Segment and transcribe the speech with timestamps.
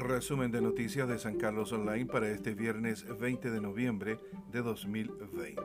[0.00, 4.18] Resumen de noticias de San Carlos Online para este viernes 20 de noviembre
[4.50, 5.62] de 2020.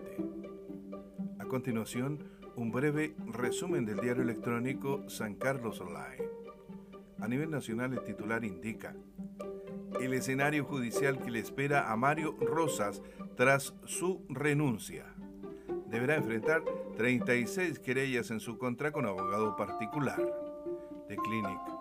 [1.39, 2.21] A continuación,
[2.57, 6.29] un breve resumen del diario electrónico San Carlos Online.
[7.21, 8.93] A nivel nacional, el titular indica
[10.01, 13.01] el escenario judicial que le espera a Mario Rosas
[13.37, 15.05] tras su renuncia.
[15.87, 16.61] Deberá enfrentar
[16.97, 20.19] 36 querellas en su contra con abogado particular.
[21.07, 21.74] De Clinic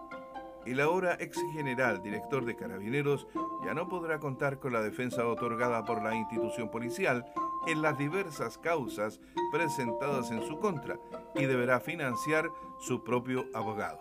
[0.67, 3.27] el ahora ex general director de Carabineros
[3.65, 7.25] ya no podrá contar con la defensa otorgada por la institución policial
[7.67, 9.21] en las diversas causas
[9.53, 10.99] presentadas en su contra
[11.35, 12.49] y deberá financiar
[12.81, 14.01] su propio abogado.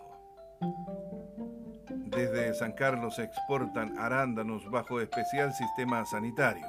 [2.06, 6.66] Desde San Carlos se exportan arándanos bajo especial sistema sanitario.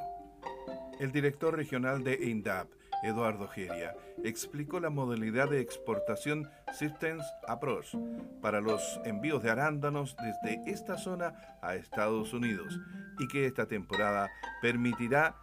[1.00, 2.68] El director regional de INDAP,
[3.06, 7.96] Eduardo Geria, explicó la modalidad de exportación Systems Approach
[8.42, 12.80] para los envíos de arándanos desde esta zona a Estados Unidos
[13.20, 15.36] y que esta temporada permitirá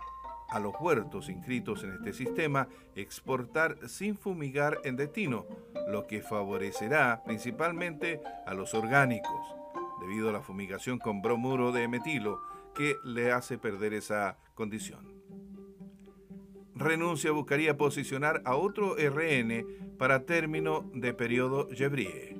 [0.51, 5.47] a los huertos inscritos en este sistema exportar sin fumigar en destino,
[5.89, 9.55] lo que favorecerá principalmente a los orgánicos,
[10.01, 12.41] debido a la fumigación con bromuro de metilo
[12.75, 15.22] que le hace perder esa condición
[16.75, 19.67] renuncia buscaría posicionar a otro RN
[19.99, 22.37] para término de periodo Jebrie.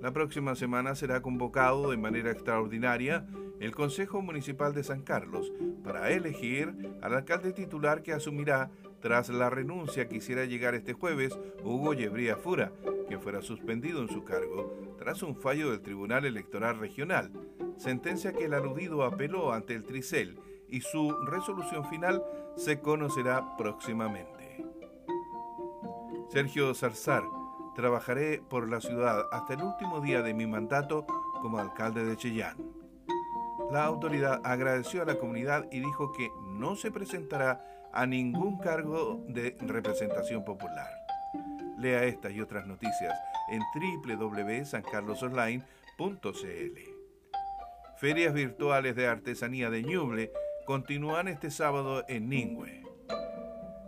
[0.00, 3.26] La próxima semana será convocado de manera extraordinaria
[3.60, 5.52] el Consejo Municipal de San Carlos
[5.84, 11.38] para elegir al alcalde titular que asumirá tras la renuncia que hiciera llegar este jueves
[11.62, 12.72] Hugo Yebría Fura,
[13.08, 17.30] que fuera suspendido en su cargo tras un fallo del Tribunal Electoral Regional,
[17.76, 20.38] sentencia que el aludido apeló ante el Tricel
[20.72, 22.24] y su resolución final
[22.56, 24.64] se conocerá próximamente.
[26.30, 27.22] Sergio Zarzar,
[27.76, 31.06] trabajaré por la ciudad hasta el último día de mi mandato
[31.42, 32.56] como alcalde de Chillán.
[33.70, 39.22] La autoridad agradeció a la comunidad y dijo que no se presentará a ningún cargo
[39.28, 40.88] de representación popular.
[41.78, 43.14] Lea estas y otras noticias
[43.50, 43.60] en
[44.18, 46.78] www.sancarlosonline.cl.
[47.98, 50.32] Ferias virtuales de artesanía de Ñuble
[50.64, 52.82] continúan este sábado en Ningüe.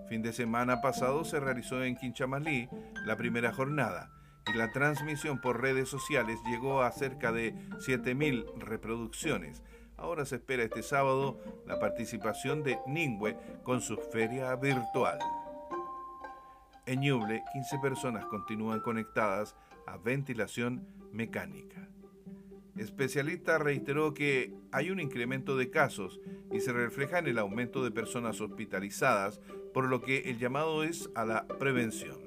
[0.08, 2.68] Fin de semana pasado se realizó en Quinchamalí
[3.06, 4.10] la primera jornada
[4.52, 9.62] y la transmisión por redes sociales llegó a cerca de 7.000 reproducciones.
[9.96, 15.18] Ahora se espera este sábado la participación de Ningüe con su feria virtual.
[16.86, 21.88] En Ñuble, 15 personas continúan conectadas a ventilación mecánica.
[22.76, 26.20] Especialista reiteró que hay un incremento de casos
[26.52, 29.40] y se refleja en el aumento de personas hospitalizadas,
[29.72, 32.18] por lo que el llamado es a la prevención.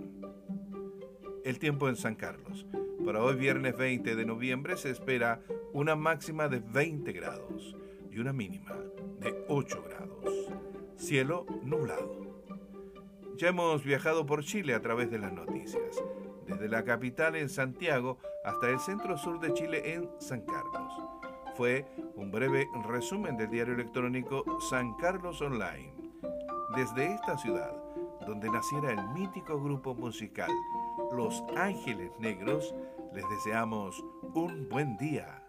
[1.43, 2.65] El tiempo en San Carlos.
[3.05, 5.41] Para hoy viernes 20 de noviembre se espera
[5.73, 7.75] una máxima de 20 grados
[8.11, 8.75] y una mínima
[9.19, 10.51] de 8 grados.
[10.97, 12.36] Cielo nublado.
[13.37, 16.03] Ya hemos viajado por Chile a través de las noticias
[16.47, 20.91] desde la capital en Santiago hasta el centro sur de Chile en San Carlos.
[21.55, 25.93] Fue un breve resumen del diario electrónico San Carlos Online.
[26.75, 27.75] Desde esta ciudad,
[28.25, 30.49] donde naciera el mítico grupo musical
[31.11, 32.73] Los Ángeles Negros,
[33.13, 35.43] les deseamos un buen día.